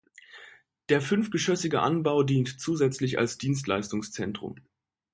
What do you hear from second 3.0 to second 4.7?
als Dienstleistungszentrum.